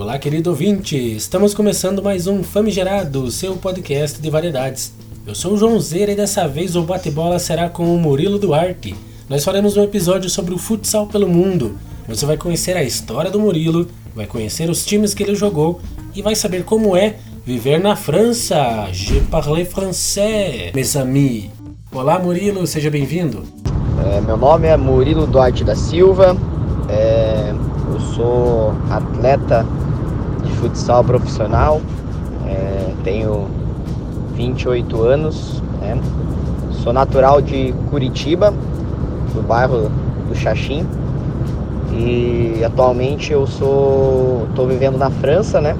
Olá, 0.00 0.16
querido 0.16 0.50
ouvinte! 0.50 0.96
Estamos 0.96 1.52
começando 1.52 2.00
mais 2.00 2.28
um 2.28 2.44
Famigerado, 2.44 3.28
seu 3.32 3.56
podcast 3.56 4.22
de 4.22 4.30
variedades. 4.30 4.92
Eu 5.26 5.34
sou 5.34 5.54
o 5.54 5.58
João 5.58 5.80
Zeira 5.80 6.12
e 6.12 6.14
dessa 6.14 6.46
vez 6.46 6.76
o 6.76 6.84
bate-bola 6.84 7.36
será 7.40 7.68
com 7.68 7.92
o 7.92 7.98
Murilo 7.98 8.38
Duarte. 8.38 8.94
Nós 9.28 9.44
faremos 9.44 9.76
um 9.76 9.82
episódio 9.82 10.30
sobre 10.30 10.54
o 10.54 10.56
futsal 10.56 11.08
pelo 11.08 11.28
mundo. 11.28 11.76
Você 12.06 12.24
vai 12.24 12.36
conhecer 12.36 12.76
a 12.76 12.84
história 12.84 13.28
do 13.28 13.40
Murilo, 13.40 13.88
vai 14.14 14.24
conhecer 14.24 14.70
os 14.70 14.86
times 14.86 15.14
que 15.14 15.24
ele 15.24 15.34
jogou 15.34 15.80
e 16.14 16.22
vai 16.22 16.36
saber 16.36 16.62
como 16.62 16.96
é 16.96 17.16
viver 17.44 17.80
na 17.80 17.96
França. 17.96 18.86
Je 18.92 19.20
parle 19.22 19.64
français, 19.64 20.70
mes 20.76 20.94
amis. 20.94 21.50
Olá, 21.90 22.20
Murilo, 22.20 22.64
seja 22.68 22.88
bem-vindo. 22.88 23.42
É, 24.06 24.20
meu 24.20 24.36
nome 24.36 24.68
é 24.68 24.76
Murilo 24.76 25.26
Duarte 25.26 25.64
da 25.64 25.74
Silva. 25.74 26.36
É, 26.88 27.52
eu 27.92 28.00
sou 28.14 28.76
atleta 28.88 29.66
de 30.48 30.56
futsal 30.56 31.04
profissional. 31.04 31.80
É, 32.46 32.92
tenho 33.04 33.46
28 34.34 35.02
anos. 35.02 35.62
Né? 35.80 36.00
Sou 36.82 36.92
natural 36.92 37.40
de 37.40 37.74
Curitiba, 37.90 38.52
do 39.34 39.42
bairro 39.42 39.90
do 40.28 40.34
Xaxim. 40.34 40.86
E 41.92 42.62
atualmente 42.64 43.32
eu 43.32 43.46
sou 43.46 44.46
estou 44.50 44.66
vivendo 44.66 44.98
na 44.98 45.10
França, 45.10 45.60
né? 45.60 45.76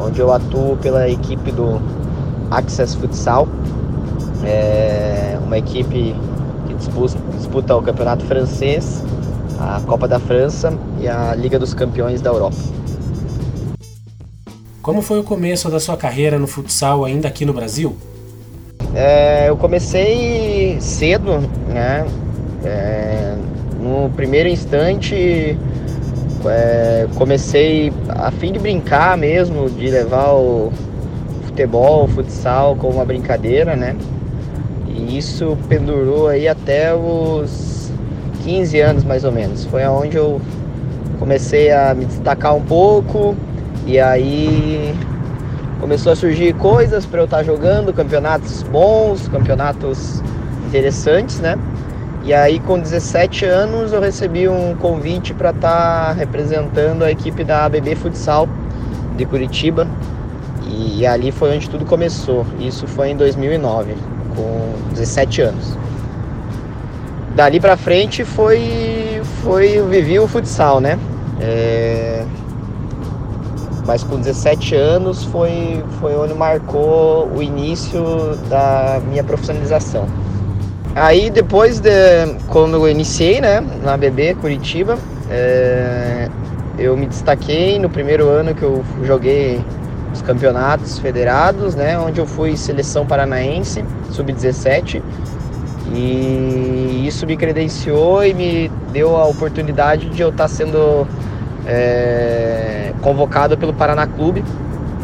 Onde 0.00 0.20
eu 0.20 0.32
atuo 0.32 0.76
pela 0.76 1.08
equipe 1.08 1.50
do 1.50 1.80
Access 2.50 2.96
Futsal. 2.96 3.48
É 4.44 5.38
uma 5.44 5.58
equipe 5.58 6.14
que 6.66 6.74
disputa, 6.74 7.18
disputa 7.36 7.76
o 7.76 7.82
campeonato 7.82 8.24
francês, 8.24 9.02
a 9.58 9.80
Copa 9.86 10.06
da 10.06 10.18
França 10.18 10.72
e 11.00 11.08
a 11.08 11.34
Liga 11.34 11.58
dos 11.58 11.74
Campeões 11.74 12.20
da 12.20 12.30
Europa. 12.30 12.56
Como 14.82 15.02
foi 15.02 15.20
o 15.20 15.22
começo 15.22 15.68
da 15.68 15.78
sua 15.78 15.94
carreira 15.94 16.38
no 16.38 16.46
futsal 16.46 17.04
ainda 17.04 17.28
aqui 17.28 17.44
no 17.44 17.52
Brasil? 17.52 17.94
É, 18.94 19.50
eu 19.50 19.56
comecei 19.56 20.78
cedo, 20.80 21.38
né? 21.68 22.06
É, 22.64 23.34
no 23.78 24.08
primeiro 24.16 24.48
instante, 24.48 25.58
é, 26.46 27.06
comecei 27.14 27.92
a 28.08 28.30
fim 28.30 28.52
de 28.52 28.58
brincar 28.58 29.18
mesmo, 29.18 29.68
de 29.68 29.90
levar 29.90 30.32
o 30.32 30.72
futebol, 31.44 32.04
o 32.04 32.08
futsal 32.08 32.74
como 32.74 32.94
uma 32.94 33.04
brincadeira, 33.04 33.76
né? 33.76 33.94
E 34.88 35.18
isso 35.18 35.58
pendurou 35.68 36.28
aí 36.28 36.48
até 36.48 36.94
os 36.94 37.92
15 38.44 38.80
anos 38.80 39.04
mais 39.04 39.24
ou 39.24 39.32
menos. 39.32 39.66
Foi 39.66 39.84
aonde 39.84 40.16
eu 40.16 40.40
comecei 41.18 41.70
a 41.70 41.92
me 41.94 42.06
destacar 42.06 42.56
um 42.56 42.62
pouco 42.62 43.36
e 43.86 43.98
aí 43.98 44.94
começou 45.80 46.12
a 46.12 46.16
surgir 46.16 46.52
coisas 46.54 47.06
para 47.06 47.20
eu 47.20 47.24
estar 47.24 47.38
tá 47.38 47.42
jogando, 47.42 47.92
campeonatos 47.92 48.62
bons, 48.62 49.28
campeonatos 49.28 50.22
interessantes, 50.66 51.40
né? 51.40 51.58
E 52.22 52.34
aí 52.34 52.60
com 52.60 52.78
17 52.78 53.46
anos 53.46 53.92
eu 53.92 54.00
recebi 54.00 54.46
um 54.46 54.74
convite 54.76 55.32
para 55.32 55.50
estar 55.50 56.06
tá 56.06 56.12
representando 56.12 57.02
a 57.02 57.10
equipe 57.10 57.42
da 57.42 57.64
ABB 57.64 57.94
Futsal 57.94 58.48
de 59.16 59.24
Curitiba. 59.24 59.86
E 60.66 61.06
ali 61.06 61.32
foi 61.32 61.56
onde 61.56 61.68
tudo 61.68 61.84
começou. 61.84 62.46
Isso 62.60 62.86
foi 62.86 63.08
em 63.10 63.16
2009, 63.16 63.94
com 64.36 64.74
17 64.92 65.42
anos. 65.42 65.76
Dali 67.34 67.58
para 67.58 67.76
frente 67.76 68.24
foi 68.24 69.22
foi 69.42 69.80
vivi 69.88 70.18
o 70.18 70.28
futsal, 70.28 70.80
né? 70.80 70.98
É... 71.40 72.24
Mas 73.86 74.04
com 74.04 74.18
17 74.18 74.74
anos 74.74 75.24
foi 75.24 75.82
foi 76.00 76.14
onde 76.16 76.34
marcou 76.34 77.28
o 77.34 77.42
início 77.42 78.02
da 78.48 79.00
minha 79.08 79.24
profissionalização. 79.24 80.06
Aí 80.94 81.30
depois 81.30 81.80
de 81.80 81.90
quando 82.48 82.74
eu 82.74 82.88
iniciei, 82.88 83.40
né, 83.40 83.60
na 83.82 83.96
BB 83.96 84.34
Curitiba, 84.34 84.98
é, 85.30 86.28
eu 86.78 86.96
me 86.96 87.06
destaquei 87.06 87.78
no 87.78 87.88
primeiro 87.88 88.28
ano 88.28 88.54
que 88.54 88.62
eu 88.62 88.84
joguei 89.04 89.60
os 90.12 90.20
campeonatos 90.22 90.98
federados, 90.98 91.74
né, 91.74 91.96
onde 91.98 92.20
eu 92.20 92.26
fui 92.26 92.56
seleção 92.56 93.06
paranaense 93.06 93.84
sub-17 94.10 95.00
e 95.92 97.04
isso 97.06 97.26
me 97.26 97.36
credenciou 97.36 98.24
e 98.24 98.32
me 98.32 98.70
deu 98.92 99.16
a 99.16 99.26
oportunidade 99.26 100.08
de 100.10 100.22
eu 100.22 100.30
estar 100.30 100.48
sendo 100.48 101.06
é, 101.66 102.92
convocado 103.00 103.56
pelo 103.56 103.72
Paraná 103.72 104.06
Clube, 104.06 104.44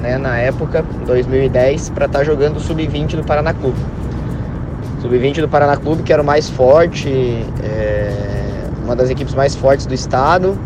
né, 0.01 0.19
na 0.19 0.37
época, 0.39 0.85
2010, 1.07 1.91
para 1.91 2.07
estar 2.07 2.25
jogando 2.25 2.57
o 2.57 2.61
sub-20 2.61 3.17
do 3.17 3.25
Paraná 3.25 3.53
Clube. 3.53 3.79
Sub-20 5.01 5.41
do 5.41 5.49
Paraná 5.49 5.77
Clube, 5.77 6.03
que 6.03 6.13
era 6.13 6.23
o 6.23 6.25
mais 6.25 6.49
forte, 6.49 7.09
é, 7.63 8.13
uma 8.85 8.95
das 8.95 9.11
equipes 9.11 9.35
mais 9.35 9.55
fortes 9.55 9.87
do 9.87 9.95
estado. 9.95 10.59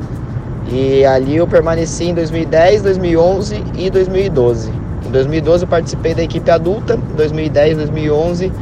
E 0.71 1.05
ali 1.05 1.37
eu 1.37 1.47
permaneci 1.47 2.05
em 2.05 2.15
2010, 2.15 2.83
2011 2.83 3.65
e 3.77 3.91
2012. 3.91 4.71
Em 5.07 5.11
2012 5.11 5.65
eu 5.65 5.69
participei 5.69 6.15
da 6.15 6.23
equipe 6.23 6.51
adulta, 6.51 6.95
em 6.95 7.17
2010, 7.17 7.79
2011 7.79 8.53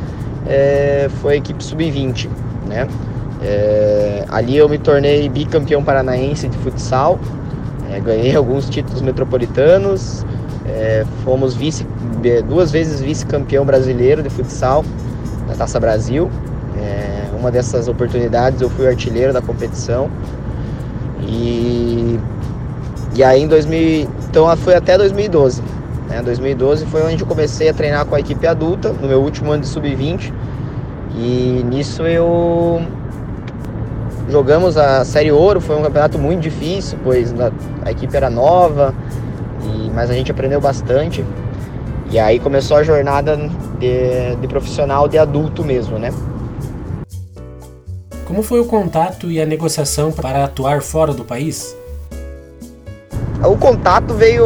é, 0.47 1.09
foi 1.21 1.35
a 1.35 1.37
equipe 1.37 1.63
sub-20, 1.63 2.29
né? 2.67 2.89
É, 3.43 4.25
ali 4.29 4.57
eu 4.57 4.69
me 4.69 4.79
tornei 4.79 5.29
bicampeão 5.29 5.83
paranaense 5.83 6.49
de 6.49 6.57
futsal, 6.59 7.19
é, 7.91 8.01
ganhei 8.01 8.35
alguns 8.35 8.69
títulos 8.69 9.01
metropolitanos, 9.01 10.25
é, 10.67 11.05
fomos 11.25 11.55
vice, 11.55 11.87
duas 12.47 12.71
vezes 12.71 13.01
vice-campeão 13.01 13.65
brasileiro 13.65 14.23
de 14.23 14.29
futsal 14.29 14.85
da 15.49 15.55
Taça 15.55 15.81
Brasil. 15.81 16.31
É, 16.77 17.29
uma 17.39 17.51
dessas 17.51 17.89
oportunidades 17.89 18.61
eu 18.61 18.69
fui 18.69 18.87
artilheiro 18.87 19.33
da 19.33 19.41
competição. 19.41 20.11
E, 21.23 22.19
e 23.15 23.25
aí 23.25 23.43
em 23.43 23.49
2000, 23.49 24.09
então 24.29 24.55
foi 24.59 24.75
até 24.75 24.99
2012. 24.99 25.63
Né? 26.09 26.23
2012 26.23 26.87
foi 26.87 27.03
onde 27.03 27.23
eu 27.23 27.27
comecei 27.27 27.69
a 27.69 27.75
treinar 27.75 28.05
com 28.07 28.15
a 28.15 28.21
equipe 28.21 28.47
adulta, 28.47 28.93
no 28.93 29.09
meu 29.09 29.21
último 29.21 29.53
ano 29.53 29.63
de 29.63 29.69
sub-20. 29.69 30.33
E 31.17 31.65
nisso 31.69 32.03
eu 32.03 32.81
jogamos 34.29 34.77
a 34.77 35.05
Série 35.05 35.33
Ouro, 35.33 35.61
foi 35.61 35.77
um 35.77 35.83
campeonato 35.83 36.19
muito 36.19 36.41
difícil, 36.41 36.99
pois 37.03 37.35
a 37.85 37.91
equipe 37.91 38.17
era 38.17 38.29
nova, 38.29 38.95
e, 39.63 39.91
mas 39.91 40.11
a 40.11 40.15
gente 40.15 40.31
aprendeu 40.31 40.61
bastante. 40.61 41.25
E 42.11 42.19
aí 42.19 42.39
começou 42.39 42.77
a 42.77 42.83
jornada 42.83 43.37
de, 43.79 44.37
de 44.41 44.49
profissional 44.49 45.09
de 45.09 45.19
adulto 45.19 45.65
mesmo, 45.65 45.99
né? 45.99 46.11
Como 48.27 48.43
foi 48.43 48.61
o 48.61 48.65
contato 48.65 49.31
e 49.31 49.41
a 49.41 49.47
negociação 49.47 50.13
para 50.13 50.45
atuar 50.45 50.83
fora 50.83 51.13
do 51.13 51.25
país? 51.25 51.77
O 53.43 53.57
contato 53.57 54.15
veio. 54.15 54.45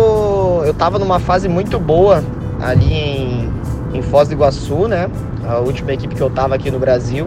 Eu 0.64 0.70
estava 0.72 0.99
numa 0.99 1.19
fase 1.19 1.49
muito 1.49 1.78
boa 1.78 2.22
ali 2.60 2.93
em, 2.93 3.50
em 3.94 4.03
Foz 4.03 4.28
do 4.28 4.34
Iguaçu, 4.34 4.87
né? 4.87 5.09
A 5.44 5.59
última 5.59 5.93
equipe 5.93 6.14
que 6.14 6.20
eu 6.20 6.28
estava 6.28 6.54
aqui 6.54 6.70
no 6.70 6.78
Brasil. 6.78 7.26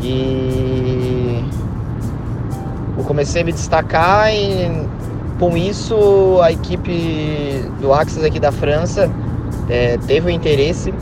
E 0.00 0.87
eu 2.98 3.04
comecei 3.04 3.42
a 3.42 3.44
me 3.44 3.52
destacar 3.52 4.34
e 4.34 4.86
com 5.38 5.56
isso 5.56 6.40
a 6.42 6.50
equipe 6.50 7.64
do 7.80 7.94
Axis 7.94 8.24
aqui 8.24 8.40
da 8.40 8.50
França 8.50 9.08
é, 9.68 9.96
teve 10.06 10.26
o 10.26 10.30
interesse, 10.30 10.92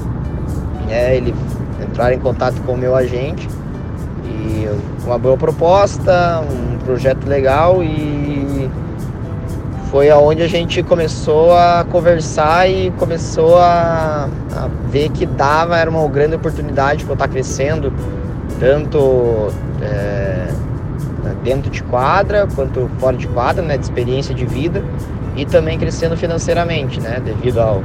é, 0.90 1.16
ele 1.16 1.34
entrar 1.82 2.12
em 2.12 2.18
contato 2.18 2.60
com 2.62 2.72
o 2.72 2.76
meu 2.76 2.94
agente 2.94 3.48
e 4.24 4.68
uma 5.04 5.18
boa 5.18 5.38
proposta, 5.38 6.42
um 6.42 6.78
projeto 6.84 7.26
legal 7.26 7.82
e 7.82 8.70
foi 9.90 10.10
aonde 10.10 10.42
a 10.42 10.48
gente 10.48 10.82
começou 10.82 11.54
a 11.54 11.86
conversar 11.90 12.68
e 12.68 12.90
começou 12.98 13.56
a, 13.56 14.28
a 14.54 14.68
ver 14.90 15.08
que 15.10 15.24
dava, 15.24 15.78
era 15.78 15.88
uma 15.88 16.06
grande 16.08 16.34
oportunidade 16.34 17.04
para 17.04 17.12
eu 17.12 17.14
estar 17.14 17.28
crescendo, 17.28 17.90
tanto 18.58 19.48
é, 19.80 20.48
dentro 21.42 21.70
de 21.70 21.82
quadra 21.82 22.46
quanto 22.54 22.90
fora 22.98 23.16
de 23.16 23.26
quadra, 23.28 23.62
né, 23.62 23.76
de 23.76 23.84
experiência 23.84 24.34
de 24.34 24.44
vida 24.44 24.82
e 25.36 25.44
também 25.44 25.78
crescendo 25.78 26.16
financeiramente, 26.16 27.00
né, 27.00 27.20
devido 27.24 27.58
ao 27.60 27.82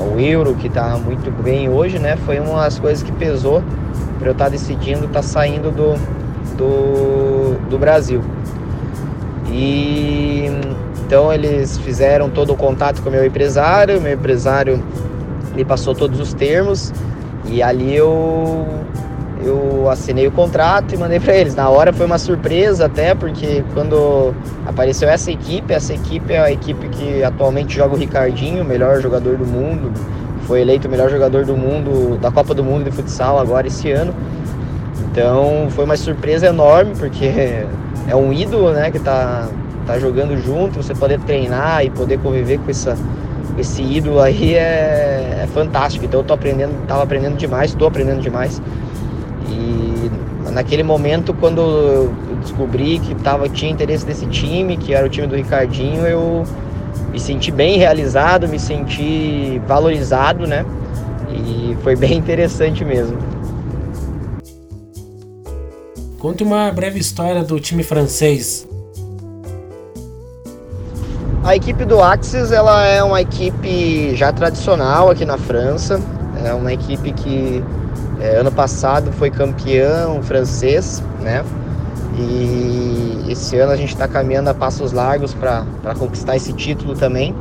o 0.00 0.18
euro 0.18 0.54
que 0.54 0.68
está 0.68 0.96
muito 0.96 1.30
bem 1.42 1.68
hoje, 1.68 1.98
né? 1.98 2.16
Foi 2.24 2.40
uma 2.40 2.62
das 2.62 2.78
coisas 2.78 3.02
que 3.02 3.12
pesou 3.12 3.62
para 4.18 4.28
eu 4.28 4.32
estar 4.32 4.44
tá 4.44 4.50
decidindo 4.50 5.04
estar 5.04 5.20
tá 5.20 5.22
saindo 5.22 5.70
do, 5.70 5.94
do, 6.56 7.68
do 7.68 7.78
Brasil. 7.78 8.22
E 9.50 10.50
então 11.04 11.32
eles 11.32 11.76
fizeram 11.78 12.30
todo 12.30 12.54
o 12.54 12.56
contato 12.56 13.02
com 13.02 13.10
o 13.10 13.12
meu 13.12 13.24
empresário, 13.24 14.00
meu 14.00 14.14
empresário 14.14 14.82
me 15.54 15.64
passou 15.64 15.94
todos 15.94 16.18
os 16.18 16.32
termos 16.32 16.90
e 17.46 17.62
ali 17.62 17.94
eu 17.94 18.66
eu 19.44 19.88
assinei 19.90 20.26
o 20.26 20.30
contrato 20.30 20.94
e 20.94 20.98
mandei 20.98 21.20
para 21.20 21.34
eles. 21.34 21.54
Na 21.54 21.68
hora 21.68 21.92
foi 21.92 22.06
uma 22.06 22.18
surpresa 22.18 22.86
até, 22.86 23.14
porque 23.14 23.64
quando 23.74 24.34
apareceu 24.66 25.08
essa 25.08 25.30
equipe, 25.30 25.72
essa 25.72 25.92
equipe 25.92 26.32
é 26.32 26.38
a 26.38 26.52
equipe 26.52 26.88
que 26.88 27.22
atualmente 27.22 27.74
joga 27.74 27.94
o 27.94 27.98
Ricardinho, 27.98 28.64
melhor 28.64 29.00
jogador 29.00 29.36
do 29.36 29.46
mundo, 29.46 29.92
foi 30.46 30.60
eleito 30.60 30.88
o 30.88 30.90
melhor 30.90 31.10
jogador 31.10 31.44
do 31.44 31.56
mundo, 31.56 32.18
da 32.18 32.30
Copa 32.30 32.54
do 32.54 32.64
Mundo 32.64 32.84
de 32.84 32.90
futsal 32.90 33.38
agora 33.38 33.66
esse 33.66 33.90
ano. 33.90 34.14
Então 35.10 35.68
foi 35.70 35.84
uma 35.84 35.96
surpresa 35.96 36.46
enorme, 36.46 36.94
porque 36.98 37.26
é 38.08 38.16
um 38.16 38.32
ídolo, 38.32 38.72
né, 38.72 38.90
que 38.90 38.98
tá, 38.98 39.48
tá 39.86 39.98
jogando 39.98 40.36
junto, 40.42 40.82
você 40.82 40.94
poder 40.94 41.20
treinar 41.20 41.84
e 41.84 41.90
poder 41.90 42.18
conviver 42.18 42.58
com 42.58 42.70
essa, 42.70 42.96
esse 43.58 43.82
ídolo 43.82 44.20
aí 44.20 44.54
é, 44.54 45.42
é 45.42 45.48
fantástico. 45.52 46.04
Então 46.04 46.20
eu 46.20 46.24
tô 46.24 46.34
aprendendo, 46.34 46.74
tava 46.86 47.02
aprendendo 47.02 47.36
demais, 47.36 47.70
estou 47.70 47.88
aprendendo 47.88 48.20
demais. 48.20 48.60
E 49.52 50.50
naquele 50.50 50.82
momento, 50.82 51.34
quando 51.34 51.60
eu 51.60 52.14
descobri 52.40 52.98
que 52.98 53.14
tava, 53.16 53.48
tinha 53.48 53.70
interesse 53.70 54.04
desse 54.04 54.26
time, 54.26 54.76
que 54.76 54.94
era 54.94 55.06
o 55.06 55.10
time 55.10 55.26
do 55.26 55.36
Ricardinho, 55.36 56.06
eu 56.06 56.44
me 57.10 57.20
senti 57.20 57.50
bem 57.50 57.78
realizado, 57.78 58.48
me 58.48 58.58
senti 58.58 59.60
valorizado, 59.66 60.46
né? 60.46 60.64
E 61.30 61.76
foi 61.82 61.94
bem 61.94 62.14
interessante 62.18 62.84
mesmo. 62.84 63.16
Conte 66.18 66.42
uma 66.42 66.70
breve 66.70 67.00
história 67.00 67.42
do 67.42 67.58
time 67.58 67.82
francês. 67.82 68.68
A 71.44 71.56
equipe 71.56 71.84
do 71.84 72.00
Axis 72.00 72.52
ela 72.52 72.84
é 72.84 73.02
uma 73.02 73.20
equipe 73.20 74.14
já 74.14 74.32
tradicional 74.32 75.10
aqui 75.10 75.24
na 75.24 75.36
França. 75.36 76.00
É 76.44 76.54
uma 76.54 76.72
equipe 76.72 77.12
que 77.12 77.62
é, 78.22 78.36
ano 78.36 78.52
passado 78.52 79.10
foi 79.10 79.30
campeão 79.30 80.22
francês, 80.22 81.02
né? 81.20 81.44
E 82.16 83.24
esse 83.28 83.58
ano 83.58 83.72
a 83.72 83.76
gente 83.76 83.92
está 83.92 84.06
caminhando 84.06 84.48
a 84.48 84.54
passos 84.54 84.92
largos 84.92 85.34
para 85.34 85.64
conquistar 85.98 86.36
esse 86.36 86.52
título 86.52 86.94
também. 86.94 87.34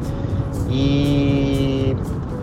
E, 0.71 1.95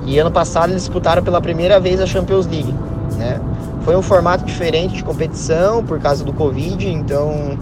e 0.06 0.19
ano 0.20 0.31
passado 0.31 0.70
eles 0.70 0.82
disputaram 0.82 1.20
pela 1.20 1.40
primeira 1.40 1.81
vez 1.81 2.00
a 2.00 2.06
Champions 2.06 2.46
League, 2.46 2.73
né? 3.17 3.40
Foi 3.85 3.96
um 3.96 4.02
formato 4.02 4.44
diferente 4.44 4.94
de 4.94 5.02
competição 5.02 5.82
por 5.82 5.99
causa 5.99 6.23
do 6.23 6.32
Covid, 6.32 6.88
então 6.88 7.58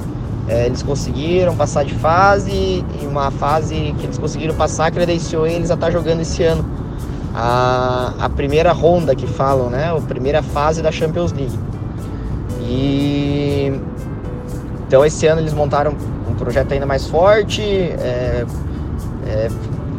é, 0.47 0.67
eles 0.67 0.83
conseguiram 0.83 1.57
passar 1.57 1.87
de 1.87 1.95
fase 1.95 2.51
e 2.53 3.07
uma 3.07 3.31
fase 3.31 3.95
que 3.99 4.05
eles 4.05 4.19
conseguiram 4.19 4.55
passar 4.55 4.91
credenciou 4.91 5.47
eles 5.47 5.71
a 5.71 5.75
estar 5.75 5.87
tá 5.87 5.93
jogando 5.93 6.21
esse 6.21 6.43
ano 6.43 6.86
a, 7.39 8.15
a 8.19 8.29
primeira 8.31 8.73
ronda 8.73 9.15
que 9.15 9.27
falam, 9.27 9.69
né? 9.69 9.95
A 9.95 10.01
primeira 10.01 10.43
fase 10.43 10.81
da 10.81 10.91
Champions 10.91 11.33
League. 11.33 11.59
E 12.63 13.79
então 14.87 15.05
esse 15.05 15.27
ano 15.27 15.43
eles 15.43 15.53
montaram 15.53 15.95
um 16.29 16.35
projeto 16.35 16.73
ainda 16.73 16.87
mais 16.87 17.07
forte, 17.07 17.61
é, 17.63 18.47
é, 19.27 19.49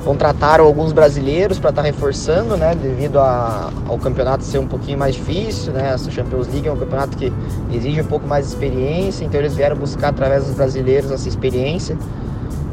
contrataram 0.03 0.65
alguns 0.65 0.91
brasileiros 0.91 1.59
para 1.59 1.69
estar 1.69 1.83
tá 1.83 1.85
reforçando, 1.85 2.57
né? 2.57 2.73
Devido 2.73 3.19
a, 3.19 3.69
ao 3.87 3.99
campeonato 3.99 4.43
ser 4.43 4.57
um 4.57 4.67
pouquinho 4.67 4.97
mais 4.97 5.13
difícil, 5.13 5.73
né? 5.73 5.91
Essa 5.93 6.09
Champions 6.09 6.47
League 6.47 6.67
é 6.67 6.71
um 6.71 6.77
campeonato 6.77 7.15
que 7.15 7.31
exige 7.71 8.01
um 8.01 8.05
pouco 8.05 8.27
mais 8.27 8.47
de 8.47 8.53
experiência, 8.53 9.23
então 9.23 9.39
eles 9.39 9.53
vieram 9.53 9.75
buscar 9.75 10.07
através 10.09 10.45
dos 10.45 10.55
brasileiros 10.55 11.11
essa 11.11 11.29
experiência. 11.29 11.95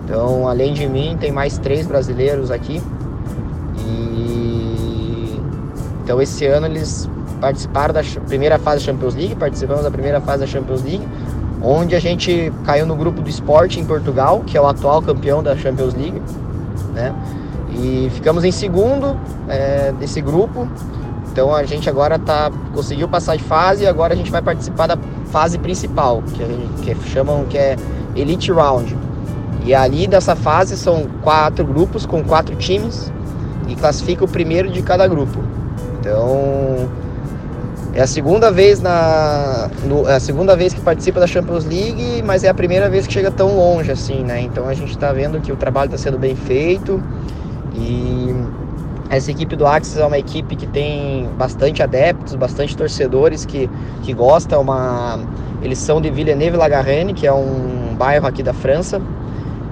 Então, 0.04 0.48
além 0.48 0.72
de 0.72 0.86
mim, 0.86 1.18
tem 1.20 1.30
mais 1.30 1.58
três 1.58 1.86
brasileiros 1.86 2.50
aqui. 2.50 2.80
Então 6.04 6.22
esse 6.22 6.46
ano 6.46 6.66
eles 6.66 7.08
participaram 7.40 7.92
da 7.92 8.02
primeira 8.26 8.58
fase 8.58 8.84
da 8.86 8.92
Champions 8.92 9.14
League, 9.14 9.34
participamos 9.34 9.82
da 9.82 9.90
primeira 9.90 10.20
fase 10.20 10.40
da 10.40 10.46
Champions 10.46 10.84
League 10.84 11.08
onde 11.64 11.96
a 11.96 11.98
gente 11.98 12.52
caiu 12.64 12.84
no 12.84 12.94
grupo 12.94 13.22
do 13.22 13.28
esporte 13.28 13.80
em 13.80 13.84
Portugal, 13.84 14.42
que 14.46 14.56
é 14.56 14.60
o 14.60 14.66
atual 14.66 15.00
campeão 15.00 15.42
da 15.42 15.56
Champions 15.56 15.94
League, 15.94 16.20
né? 16.92 17.14
E 17.70 18.10
ficamos 18.12 18.44
em 18.44 18.52
segundo 18.52 19.18
é, 19.48 19.92
desse 19.98 20.20
grupo. 20.20 20.68
Então 21.32 21.52
a 21.52 21.64
gente 21.64 21.88
agora 21.88 22.18
tá, 22.18 22.50
conseguiu 22.72 23.08
passar 23.08 23.36
de 23.36 23.42
fase 23.42 23.84
e 23.84 23.86
agora 23.86 24.12
a 24.12 24.16
gente 24.16 24.30
vai 24.30 24.42
participar 24.42 24.86
da 24.86 24.98
fase 25.32 25.58
principal, 25.58 26.22
que, 26.22 26.94
que 26.94 27.08
chamam 27.08 27.44
que 27.46 27.56
é 27.58 27.76
Elite 28.14 28.52
Round. 28.52 28.96
E 29.64 29.74
ali 29.74 30.06
dessa 30.06 30.36
fase 30.36 30.76
são 30.76 31.06
quatro 31.22 31.64
grupos 31.64 32.04
com 32.04 32.22
quatro 32.22 32.54
times 32.56 33.10
e 33.66 33.74
classifica 33.74 34.24
o 34.24 34.28
primeiro 34.28 34.68
de 34.68 34.82
cada 34.82 35.08
grupo. 35.08 35.40
Então 36.04 36.90
é 37.94 38.02
a 38.02 38.06
segunda 38.06 38.50
vez 38.50 38.82
na 38.82 39.70
no, 39.84 40.06
é 40.06 40.16
a 40.16 40.20
segunda 40.20 40.54
vez 40.54 40.74
que 40.74 40.80
participa 40.82 41.18
da 41.18 41.26
Champions 41.26 41.64
League, 41.64 42.22
mas 42.22 42.44
é 42.44 42.48
a 42.48 42.54
primeira 42.54 42.90
vez 42.90 43.06
que 43.06 43.12
chega 43.12 43.30
tão 43.30 43.56
longe 43.56 43.90
assim, 43.90 44.22
né? 44.22 44.42
Então 44.42 44.68
a 44.68 44.74
gente 44.74 44.90
está 44.90 45.12
vendo 45.12 45.40
que 45.40 45.50
o 45.50 45.56
trabalho 45.56 45.86
está 45.86 45.96
sendo 45.96 46.18
bem 46.18 46.36
feito 46.36 47.02
e 47.74 48.34
essa 49.08 49.30
equipe 49.30 49.56
do 49.56 49.66
Axis 49.66 49.96
é 49.96 50.04
uma 50.04 50.18
equipe 50.18 50.56
que 50.56 50.66
tem 50.66 51.26
bastante 51.38 51.82
adeptos, 51.82 52.34
bastante 52.34 52.76
torcedores 52.76 53.46
que, 53.46 53.70
que 54.02 54.12
gostam. 54.12 54.60
Uma, 54.60 55.20
eles 55.62 55.78
são 55.78 56.00
de 56.00 56.10
Villeneuve-la-Garenne, 56.10 57.14
que 57.14 57.26
é 57.26 57.32
um 57.32 57.94
bairro 57.96 58.26
aqui 58.26 58.42
da 58.42 58.52
França 58.52 59.00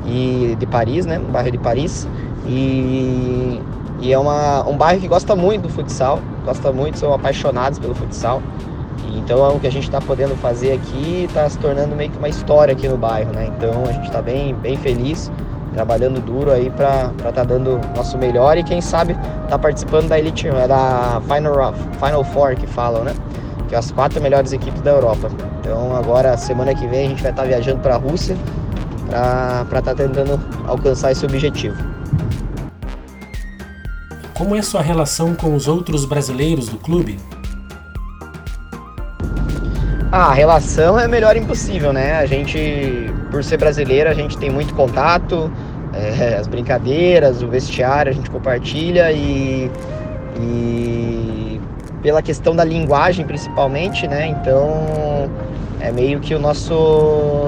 e 0.06 0.56
de 0.58 0.66
Paris, 0.66 1.04
né? 1.06 1.18
Um 1.18 1.30
bairro 1.30 1.50
de 1.50 1.58
Paris. 1.58 2.06
E 2.46 3.60
e 4.02 4.12
é 4.12 4.18
uma, 4.18 4.68
um 4.68 4.76
bairro 4.76 5.00
que 5.00 5.06
gosta 5.06 5.36
muito 5.36 5.62
do 5.62 5.68
futsal, 5.68 6.18
gosta 6.44 6.72
muito, 6.72 6.98
são 6.98 7.14
apaixonados 7.14 7.78
pelo 7.78 7.94
futsal. 7.94 8.42
Então 9.14 9.44
é 9.46 9.48
o 9.48 9.60
que 9.60 9.66
a 9.68 9.70
gente 9.70 9.84
está 9.84 10.00
podendo 10.00 10.34
fazer 10.36 10.72
aqui 10.72 11.26
está 11.28 11.48
se 11.48 11.56
tornando 11.58 11.94
meio 11.94 12.10
que 12.10 12.18
uma 12.18 12.28
história 12.28 12.72
aqui 12.72 12.88
no 12.88 12.96
bairro, 12.96 13.32
né? 13.32 13.48
Então 13.56 13.84
a 13.88 13.92
gente 13.92 14.06
está 14.06 14.20
bem, 14.20 14.54
bem 14.56 14.76
feliz, 14.76 15.30
trabalhando 15.72 16.20
duro 16.20 16.50
aí 16.50 16.68
para 16.68 17.12
estar 17.16 17.32
tá 17.32 17.44
dando 17.44 17.80
nosso 17.94 18.18
melhor 18.18 18.58
e 18.58 18.64
quem 18.64 18.80
sabe 18.80 19.16
tá 19.48 19.56
participando 19.56 20.08
da 20.08 20.18
Elite, 20.18 20.48
é 20.48 20.66
da 20.66 21.22
Final, 21.22 21.72
Final 22.04 22.24
Four 22.24 22.56
que 22.56 22.66
falam, 22.66 23.04
né? 23.04 23.14
Que 23.68 23.76
é 23.76 23.78
as 23.78 23.92
quatro 23.92 24.20
melhores 24.20 24.52
equipes 24.52 24.82
da 24.82 24.90
Europa. 24.90 25.30
Então 25.60 25.94
agora, 25.94 26.36
semana 26.36 26.74
que 26.74 26.88
vem, 26.88 27.06
a 27.06 27.08
gente 27.10 27.22
vai 27.22 27.30
estar 27.30 27.42
tá 27.42 27.48
viajando 27.48 27.78
para 27.78 27.94
a 27.94 27.98
Rússia 27.98 28.36
para 29.68 29.78
estar 29.78 29.82
tá 29.82 29.94
tentando 29.94 30.40
alcançar 30.66 31.12
esse 31.12 31.24
objetivo. 31.24 31.91
Como 34.34 34.56
é 34.56 34.62
sua 34.62 34.80
relação 34.80 35.34
com 35.34 35.54
os 35.54 35.68
outros 35.68 36.04
brasileiros 36.04 36.68
do 36.68 36.78
clube? 36.78 37.18
Ah, 40.10 40.26
a 40.26 40.32
relação 40.32 40.98
é 40.98 41.06
melhor 41.06 41.36
impossível, 41.36 41.92
né? 41.92 42.18
A 42.18 42.26
gente, 42.26 42.58
por 43.30 43.44
ser 43.44 43.56
brasileiro, 43.56 44.10
a 44.10 44.14
gente 44.14 44.36
tem 44.36 44.50
muito 44.50 44.74
contato, 44.74 45.50
é, 45.94 46.36
as 46.36 46.46
brincadeiras, 46.46 47.42
o 47.42 47.48
vestiário 47.48 48.10
a 48.10 48.14
gente 48.14 48.30
compartilha 48.30 49.12
e, 49.12 49.70
e 50.40 51.60
pela 52.02 52.20
questão 52.22 52.56
da 52.56 52.64
linguagem 52.64 53.24
principalmente, 53.26 54.06
né? 54.06 54.28
Então 54.28 55.30
é 55.80 55.92
meio 55.92 56.20
que 56.20 56.34
o 56.34 56.38
nosso, 56.38 56.74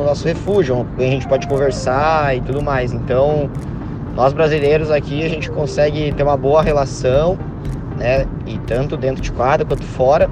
nosso 0.06 0.26
refúgio, 0.26 0.86
a 0.98 1.02
gente 1.02 1.26
pode 1.26 1.46
conversar 1.46 2.36
e 2.36 2.40
tudo 2.40 2.62
mais. 2.62 2.92
Então 2.92 3.50
nós 4.14 4.32
brasileiros 4.32 4.90
aqui 4.90 5.24
a 5.24 5.28
gente 5.28 5.50
consegue 5.50 6.12
ter 6.12 6.22
uma 6.22 6.36
boa 6.36 6.62
relação, 6.62 7.38
né? 7.96 8.26
E 8.46 8.58
tanto 8.66 8.96
dentro 8.96 9.22
de 9.22 9.32
quadra 9.32 9.66
quanto 9.66 9.84
fora. 9.84 10.30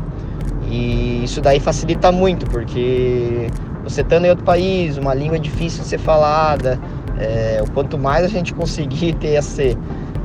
E 0.69 1.25
isso 1.25 1.41
daí 1.41 1.61
facilita 1.61 2.11
muito, 2.11 2.47
porque 2.47 3.49
você 3.85 4.01
estando 4.01 4.25
em 4.25 4.31
outro 4.31 4.45
país, 4.45 4.97
uma 4.97 5.13
língua 5.13 5.39
difícil 5.39 5.83
de 5.83 5.89
ser 5.89 5.99
falada, 5.99 6.79
é, 7.19 7.63
quanto 7.75 7.99
mais 7.99 8.25
a 8.25 8.29
gente 8.29 8.55
conseguir 8.55 9.15
ter 9.21 9.35
esse, 9.35 9.77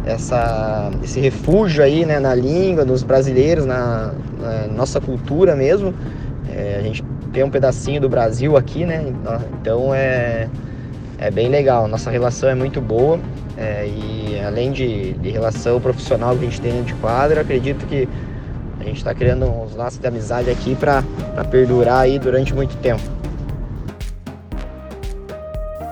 essa, 0.05 0.91
esse 1.03 1.19
refúgio 1.19 1.83
aí 1.83 2.05
né, 2.05 2.19
na 2.19 2.33
língua, 2.33 2.85
nos 2.85 3.03
brasileiros, 3.03 3.65
na, 3.65 4.13
na 4.39 4.67
nossa 4.67 5.01
cultura 5.01 5.55
mesmo, 5.55 5.93
é, 6.49 6.77
a 6.79 6.83
gente 6.83 7.03
tem 7.33 7.43
um 7.43 7.49
pedacinho 7.49 7.99
do 7.99 8.09
Brasil 8.09 8.55
aqui, 8.55 8.85
né? 8.85 9.13
Então 9.59 9.93
é, 9.93 10.47
é 11.17 11.31
bem 11.31 11.49
legal. 11.49 11.87
Nossa 11.87 12.09
relação 12.09 12.49
é 12.49 12.55
muito 12.55 12.79
boa. 12.79 13.19
É, 13.57 13.87
e 13.87 14.39
além 14.45 14.71
de, 14.71 15.13
de, 15.13 15.29
relação 15.31 15.81
profissional 15.81 16.35
que 16.35 16.45
a 16.45 16.49
gente 16.49 16.61
tem 16.61 16.71
dentro 16.71 16.93
de 16.93 16.93
quadra, 16.95 17.41
acredito 17.41 17.85
que 17.87 18.07
a 18.79 18.83
gente 18.83 18.97
está 18.97 19.13
criando 19.13 19.45
uns 19.45 19.75
laços 19.75 19.99
de 19.99 20.07
amizade 20.07 20.49
aqui 20.49 20.75
para 20.75 21.03
perdurar 21.49 22.01
aí 22.01 22.19
durante 22.19 22.53
muito 22.53 22.77
tempo. 22.77 23.01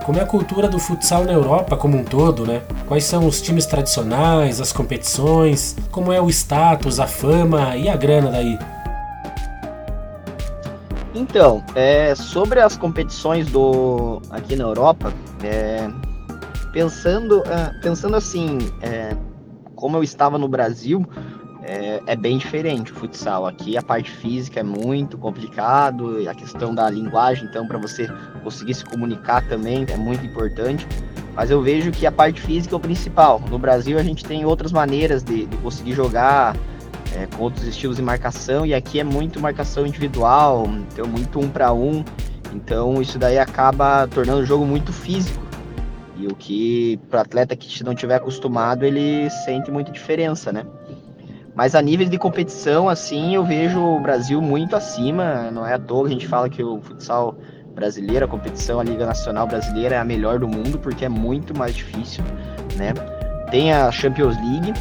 Como 0.06 0.20
é 0.20 0.22
a 0.22 0.26
cultura 0.26 0.68
do 0.68 0.78
futsal 0.78 1.24
na 1.24 1.34
Europa 1.34 1.76
como 1.76 1.98
um 1.98 2.04
todo, 2.04 2.46
né? 2.46 2.62
Quais 2.88 3.04
são 3.06 3.26
os 3.26 3.42
times 3.42 3.66
tradicionais, 3.66 4.62
as 4.62 4.72
competições, 4.72 5.76
como 5.90 6.14
é 6.14 6.22
o 6.22 6.30
status, 6.30 7.00
a 7.00 7.08
fama 7.08 7.76
e 7.76 7.90
a 7.90 7.96
grana 7.96 8.30
daí? 8.30 8.60
Então, 11.16 11.64
é, 11.74 12.14
sobre 12.14 12.60
as 12.60 12.76
competições 12.76 13.50
do 13.50 14.22
aqui 14.30 14.54
na 14.54 14.66
Europa, 14.66 15.14
é, 15.42 15.88
pensando, 16.74 17.40
uh, 17.40 17.82
pensando 17.82 18.18
assim, 18.18 18.58
é, 18.82 19.16
como 19.76 19.96
eu 19.96 20.04
estava 20.04 20.38
no 20.38 20.50
Brasil, 20.50 21.08
é, 21.64 22.02
é, 22.06 22.16
bem 22.18 22.38
diferente 22.38 22.92
o 22.92 22.96
futsal. 22.96 23.48
Aqui 23.48 23.78
a 23.78 23.82
parte 23.82 24.12
física 24.12 24.60
é 24.60 24.64
muito 24.64 25.18
complicado, 25.18 26.18
a 26.30 26.36
questão 26.36 26.76
da 26.76 26.90
linguagem, 26.90 27.46
então, 27.46 27.66
para 27.66 27.78
você 27.78 28.10
conseguir 28.44 28.74
se 28.74 28.84
comunicar 28.84 29.48
também 29.48 29.86
é 29.90 29.96
muito 29.96 30.26
importante. 30.26 30.86
Mas 31.34 31.50
eu 31.50 31.62
vejo 31.62 31.92
que 31.92 32.06
a 32.06 32.12
parte 32.12 32.42
física 32.42 32.76
é 32.76 32.78
o 32.78 32.80
principal. 32.80 33.42
No 33.50 33.58
Brasil 33.58 33.98
a 33.98 34.04
gente 34.04 34.24
tem 34.26 34.44
outras 34.44 34.74
maneiras 34.74 35.24
de, 35.24 35.46
de 35.46 35.58
conseguir 35.58 35.94
jogar 35.94 36.56
é, 37.16 37.26
com 37.26 37.44
outros 37.44 37.66
estilos 37.66 37.96
de 37.96 38.02
marcação 38.02 38.66
e 38.66 38.74
aqui 38.74 39.00
é 39.00 39.04
muito 39.04 39.40
marcação 39.40 39.86
individual, 39.86 40.66
então 40.92 41.08
muito 41.08 41.40
um 41.40 41.50
para 41.50 41.72
um. 41.74 42.04
Então 42.54 43.02
isso 43.02 43.18
daí 43.18 43.40
acaba 43.40 44.08
tornando 44.08 44.42
o 44.42 44.46
jogo 44.46 44.66
muito 44.66 44.92
físico. 44.92 45.44
E 46.18 46.28
o 46.28 46.36
que 46.36 47.00
para 47.10 47.22
atleta 47.22 47.56
que 47.56 47.84
não 47.84 47.94
tiver 47.94 48.16
acostumado, 48.16 48.86
ele 48.86 49.30
sente 49.30 49.70
muita 49.70 49.92
diferença, 49.92 50.52
né? 50.52 50.66
Mas 51.54 51.74
a 51.74 51.82
nível 51.82 52.08
de 52.08 52.18
competição, 52.18 52.90
assim, 52.90 53.36
eu 53.36 53.44
vejo 53.44 53.80
o 53.80 54.00
Brasil 54.00 54.42
muito 54.42 54.76
acima. 54.76 55.50
Não 55.52 55.66
é 55.66 55.74
à 55.74 55.80
toa 55.80 56.04
que 56.04 56.10
a 56.10 56.14
gente 56.14 56.28
fala 56.28 56.50
que 56.50 56.62
o 56.62 56.82
futsal 56.82 57.38
brasileiro, 57.74 58.26
a 58.26 58.28
competição, 58.28 58.80
a 58.80 58.84
Liga 58.84 59.06
Nacional 59.06 59.48
Brasileira 59.48 59.96
é 59.96 59.98
a 59.98 60.04
melhor 60.04 60.40
do 60.40 60.48
mundo, 60.48 60.80
porque 60.80 61.06
é 61.06 61.10
muito 61.10 61.58
mais 61.58 61.76
difícil, 61.76 62.24
né? 62.76 62.94
Tem 63.52 63.74
a 63.74 63.92
Champions 63.92 64.36
League, 64.38 64.74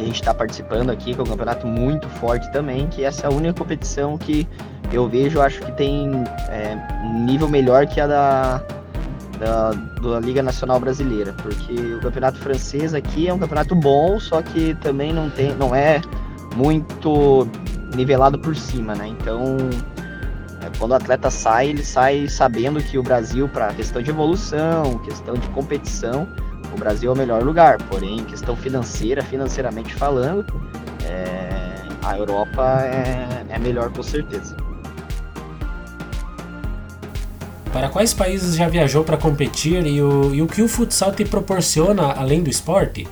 que 0.00 0.04
a 0.04 0.06
gente 0.06 0.20
está 0.20 0.32
participando 0.32 0.90
aqui, 0.90 1.14
que 1.14 1.20
é 1.20 1.22
um 1.22 1.26
campeonato 1.26 1.66
muito 1.66 2.08
forte 2.08 2.50
também, 2.52 2.86
que 2.86 3.04
essa 3.04 3.26
é 3.26 3.30
a 3.30 3.30
única 3.30 3.54
competição 3.54 4.16
que 4.16 4.48
eu 4.92 5.08
vejo, 5.08 5.40
acho 5.40 5.60
que 5.60 5.72
tem 5.72 6.10
é, 6.48 6.76
um 7.04 7.24
nível 7.24 7.48
melhor 7.48 7.86
que 7.86 8.00
a 8.00 8.06
da, 8.06 8.64
da, 9.38 9.70
da, 9.72 10.20
Liga 10.20 10.42
Nacional 10.42 10.80
Brasileira, 10.80 11.34
porque 11.34 11.74
o 11.94 12.00
campeonato 12.00 12.38
francês 12.38 12.94
aqui 12.94 13.28
é 13.28 13.34
um 13.34 13.38
campeonato 13.38 13.74
bom, 13.74 14.18
só 14.18 14.40
que 14.40 14.74
também 14.76 15.12
não 15.12 15.28
tem, 15.28 15.54
não 15.54 15.74
é 15.74 16.00
muito 16.56 17.46
nivelado 17.94 18.38
por 18.38 18.56
cima, 18.56 18.94
né? 18.94 19.06
Então, 19.08 19.56
é, 20.62 20.78
quando 20.78 20.92
o 20.92 20.94
atleta 20.94 21.30
sai, 21.30 21.68
ele 21.68 21.84
sai 21.84 22.26
sabendo 22.26 22.82
que 22.82 22.96
o 22.96 23.02
Brasil, 23.02 23.48
para 23.48 23.72
questão 23.74 24.00
de 24.00 24.10
evolução, 24.10 24.98
questão 25.04 25.34
de 25.34 25.46
competição, 25.50 26.26
o 26.72 26.78
Brasil 26.78 27.10
é 27.10 27.14
o 27.14 27.16
melhor 27.16 27.42
lugar. 27.42 27.78
Porém, 27.84 28.24
questão 28.24 28.56
financeira, 28.56 29.22
financeiramente 29.22 29.94
falando, 29.94 30.44
é, 31.04 31.58
a 32.02 32.16
Europa 32.16 32.82
é, 32.82 33.44
é 33.48 33.58
melhor 33.58 33.90
com 33.90 34.02
certeza. 34.02 34.56
Para 37.72 37.88
quais 37.88 38.12
países 38.12 38.56
já 38.56 38.68
viajou 38.68 39.04
para 39.04 39.16
competir 39.16 39.86
e 39.86 40.02
o, 40.02 40.34
e 40.34 40.42
o 40.42 40.46
que 40.46 40.60
o 40.60 40.68
futsal 40.68 41.12
te 41.12 41.24
proporciona 41.24 42.12
além 42.12 42.42
do 42.42 42.50
esporte? 42.50 43.06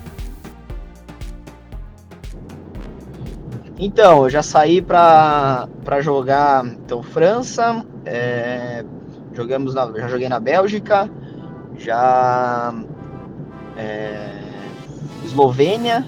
Então, 3.79 4.25
eu 4.25 4.31
já 4.31 4.43
saí 4.43 4.83
para 4.83 5.69
jogar 6.01 6.67
então 6.67 7.01
França, 7.01 7.85
é, 8.05 8.85
jogamos 9.33 9.73
na, 9.75 9.87
já 9.93 10.09
joguei 10.09 10.29
na 10.29 10.41
Bélgica, 10.41 11.09
já 11.77 12.75
é, 13.79 14.31
Eslovênia 15.25 16.05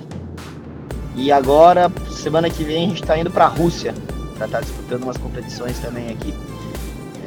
e 1.15 1.31
agora 1.31 1.91
semana 2.11 2.51
que 2.51 2.65
vem 2.65 2.85
a 2.85 2.89
gente 2.89 3.03
está 3.03 3.17
indo 3.17 3.31
para 3.31 3.47
a 3.47 3.49
Rússia 3.49 3.95
para 4.37 4.47
estar 4.47 4.59
tá 4.59 4.65
disputando 4.65 5.05
umas 5.05 5.17
competições 5.17 5.79
também 5.79 6.11
aqui. 6.11 6.35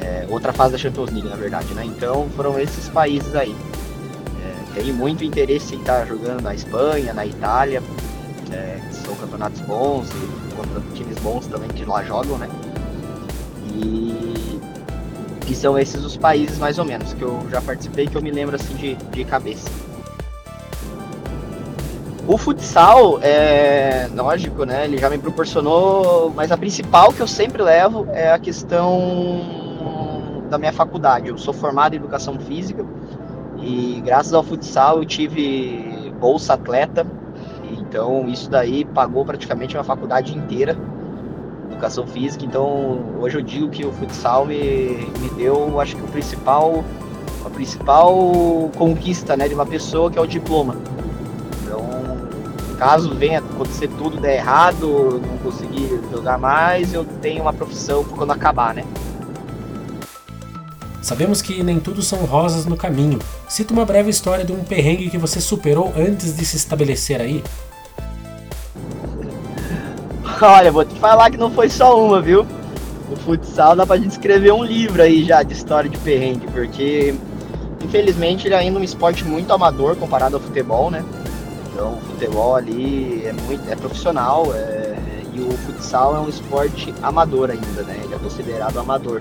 É, 0.00 0.26
outra 0.28 0.52
fase 0.52 0.72
da 0.72 0.78
Champions 0.78 1.10
League, 1.10 1.28
na 1.28 1.36
verdade, 1.36 1.72
né? 1.74 1.84
Então 1.84 2.28
foram 2.36 2.58
esses 2.58 2.88
países 2.88 3.34
aí. 3.34 3.54
É, 4.42 4.80
tenho 4.80 4.92
muito 4.94 5.24
interesse 5.24 5.76
em 5.76 5.78
estar 5.78 6.04
jogando 6.06 6.42
na 6.42 6.54
Espanha, 6.54 7.14
na 7.14 7.24
Itália, 7.24 7.82
é, 8.52 8.80
que 8.88 8.96
são 8.96 9.14
campeonatos 9.14 9.60
bons 9.62 10.08
e 10.10 10.94
times 10.96 11.18
bons 11.20 11.46
também 11.46 11.68
que 11.68 11.84
lá 11.84 12.02
jogam, 12.02 12.36
né? 12.36 12.48
E 13.76 14.60
que 15.46 15.54
são 15.54 15.78
esses 15.78 16.04
os 16.04 16.16
países 16.16 16.58
mais 16.58 16.78
ou 16.78 16.84
menos 16.84 17.12
que 17.14 17.22
eu 17.22 17.46
já 17.50 17.60
participei 17.60 18.06
que 18.06 18.16
eu 18.16 18.22
me 18.22 18.30
lembro 18.30 18.56
assim 18.56 18.74
de, 18.74 18.94
de 18.94 19.24
cabeça. 19.24 19.68
O 22.26 22.38
futsal, 22.38 23.18
é 23.20 24.08
lógico, 24.14 24.64
né? 24.64 24.86
Ele 24.86 24.96
já 24.96 25.10
me 25.10 25.18
proporcionou, 25.18 26.32
mas 26.34 26.50
a 26.50 26.56
principal 26.56 27.12
que 27.12 27.20
eu 27.20 27.28
sempre 27.28 27.62
levo 27.62 28.08
é 28.12 28.32
a 28.32 28.38
questão 28.38 29.42
da 30.48 30.56
minha 30.56 30.72
faculdade. 30.72 31.28
Eu 31.28 31.36
sou 31.36 31.52
formado 31.52 31.92
em 31.92 31.96
educação 31.96 32.38
física 32.38 32.82
e 33.60 34.00
graças 34.02 34.32
ao 34.32 34.42
futsal 34.42 34.98
eu 34.98 35.04
tive 35.04 36.14
bolsa 36.18 36.54
atleta. 36.54 37.06
Então 37.78 38.26
isso 38.26 38.48
daí 38.48 38.86
pagou 38.86 39.22
praticamente 39.26 39.76
a 39.76 39.84
faculdade 39.84 40.34
inteira, 40.34 40.78
educação 41.70 42.06
física. 42.06 42.42
Então 42.42 43.00
hoje 43.20 43.36
eu 43.36 43.42
digo 43.42 43.68
que 43.68 43.84
o 43.84 43.92
futsal 43.92 44.46
me, 44.46 45.10
me 45.20 45.28
deu, 45.36 45.78
acho 45.78 45.94
que 45.94 46.02
o 46.02 46.08
principal, 46.08 46.82
a 47.44 47.50
principal 47.50 48.16
conquista, 48.78 49.36
né, 49.36 49.46
de 49.46 49.54
uma 49.54 49.66
pessoa 49.66 50.10
que 50.10 50.18
é 50.18 50.22
o 50.22 50.26
diploma. 50.26 50.74
Caso 52.78 53.14
venha 53.14 53.38
acontecer 53.38 53.88
tudo 53.88 54.20
der 54.20 54.36
errado, 54.36 55.20
não 55.26 55.38
conseguir 55.38 56.00
jogar 56.12 56.38
mais, 56.38 56.92
eu 56.92 57.04
tenho 57.22 57.42
uma 57.42 57.52
profissão 57.52 58.04
quando 58.04 58.32
acabar, 58.32 58.74
né? 58.74 58.84
Sabemos 61.00 61.42
que 61.42 61.62
nem 61.62 61.78
tudo 61.78 62.02
são 62.02 62.24
rosas 62.24 62.64
no 62.64 62.76
caminho. 62.76 63.18
Cita 63.46 63.74
uma 63.74 63.84
breve 63.84 64.08
história 64.08 64.44
de 64.44 64.52
um 64.52 64.64
perrengue 64.64 65.10
que 65.10 65.18
você 65.18 65.38
superou 65.40 65.92
antes 65.96 66.34
de 66.34 66.46
se 66.46 66.56
estabelecer 66.56 67.20
aí. 67.20 67.44
Olha, 70.40 70.72
vou 70.72 70.84
te 70.84 70.98
falar 70.98 71.30
que 71.30 71.36
não 71.36 71.50
foi 71.50 71.68
só 71.68 72.02
uma, 72.02 72.22
viu? 72.22 72.46
O 73.10 73.16
futsal 73.16 73.76
dá 73.76 73.86
pra 73.86 73.98
gente 73.98 74.12
escrever 74.12 74.52
um 74.52 74.64
livro 74.64 75.02
aí 75.02 75.24
já 75.24 75.42
de 75.42 75.52
história 75.52 75.90
de 75.90 75.98
perrengue, 75.98 76.46
porque 76.46 77.14
infelizmente 77.84 78.48
ele 78.48 78.54
ainda 78.54 78.78
é 78.78 78.80
um 78.80 78.84
esporte 78.84 79.24
muito 79.24 79.52
amador 79.52 79.94
comparado 79.96 80.36
ao 80.36 80.42
futebol, 80.42 80.90
né? 80.90 81.04
Então 81.74 81.94
o 81.94 82.00
futebol 82.02 82.54
ali 82.54 83.26
é 83.26 83.32
muito 83.32 83.68
é 83.68 83.74
profissional 83.74 84.46
é, 84.54 84.94
e 85.32 85.40
o 85.40 85.50
futsal 85.58 86.16
é 86.16 86.20
um 86.20 86.28
esporte 86.28 86.94
amador 87.02 87.50
ainda, 87.50 87.82
né? 87.82 88.00
Ele 88.04 88.14
é 88.14 88.18
considerado 88.18 88.78
amador. 88.78 89.20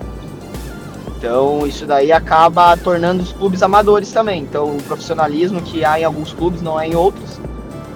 Então 1.17 1.65
isso 1.65 1.87
daí 1.87 2.11
acaba 2.11 2.77
tornando 2.77 3.23
os 3.23 3.33
clubes 3.33 3.63
amadores 3.63 4.11
também. 4.11 4.43
Então 4.43 4.77
o 4.77 4.83
profissionalismo 4.83 5.63
que 5.63 5.83
há 5.83 5.99
em 5.99 6.03
alguns 6.03 6.31
clubes 6.31 6.61
não 6.61 6.79
é 6.79 6.87
em 6.87 6.95
outros. 6.95 7.39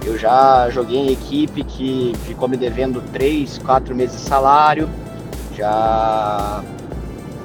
Eu 0.03 0.17
já 0.17 0.67
joguei 0.71 0.97
em 0.97 1.11
equipe 1.11 1.63
que 1.63 2.15
ficou 2.23 2.47
me 2.47 2.57
devendo 2.57 3.03
3, 3.13 3.59
4 3.59 3.95
meses 3.95 4.21
de 4.21 4.27
salário. 4.27 4.89
Já 5.55 6.63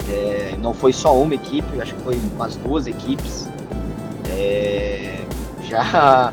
é, 0.08 0.54
não 0.62 0.72
foi 0.72 0.94
só 0.94 1.14
uma 1.14 1.34
equipe, 1.34 1.78
acho 1.78 1.94
que 1.94 2.02
foi 2.02 2.18
umas 2.34 2.56
duas 2.56 2.86
equipes. 2.86 3.48
É, 4.30 5.20
já 5.64 6.32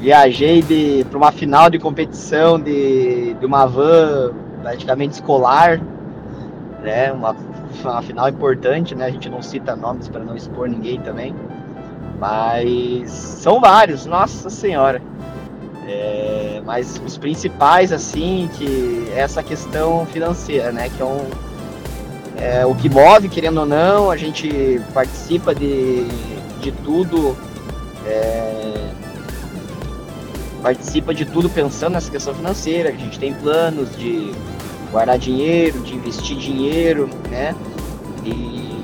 viajei 0.00 1.04
para 1.08 1.18
uma 1.18 1.30
final 1.30 1.70
de 1.70 1.78
competição 1.78 2.58
de, 2.58 3.34
de 3.34 3.46
uma 3.46 3.66
van 3.66 4.32
praticamente 4.62 5.14
escolar, 5.14 5.80
né? 6.82 7.12
Uma 7.12 7.34
uma 7.88 8.02
final 8.02 8.28
importante, 8.28 8.94
né? 8.94 9.06
A 9.06 9.10
gente 9.10 9.28
não 9.28 9.42
cita 9.42 9.76
nomes 9.76 10.08
para 10.08 10.22
não 10.22 10.36
expor 10.36 10.68
ninguém 10.68 11.00
também. 11.00 11.34
Mas 12.18 13.10
são 13.10 13.60
vários, 13.60 14.06
nossa 14.06 14.50
senhora. 14.50 15.00
É, 15.86 16.60
mas 16.64 17.00
os 17.04 17.16
principais, 17.16 17.92
assim, 17.92 18.50
que 18.54 19.08
é 19.14 19.20
essa 19.20 19.42
questão 19.42 20.04
financeira, 20.06 20.70
né? 20.72 20.90
Que 20.90 21.02
é, 21.02 21.04
um, 21.04 21.30
é 22.36 22.66
o 22.66 22.74
que 22.74 22.88
move, 22.88 23.28
querendo 23.28 23.60
ou 23.60 23.66
não, 23.66 24.10
a 24.10 24.16
gente 24.16 24.80
participa 24.92 25.54
de, 25.54 26.04
de 26.60 26.72
tudo. 26.84 27.36
É, 28.06 28.90
participa 30.60 31.12
de 31.12 31.24
tudo 31.24 31.48
pensando 31.48 31.94
nessa 31.94 32.10
questão 32.10 32.34
financeira, 32.34 32.90
a 32.90 32.92
gente 32.92 33.18
tem 33.18 33.34
planos 33.34 33.96
de 33.96 34.32
guardar 34.92 35.18
dinheiro, 35.18 35.80
de 35.80 35.94
investir 35.94 36.36
dinheiro, 36.36 37.08
né? 37.28 37.54
E 38.24 38.80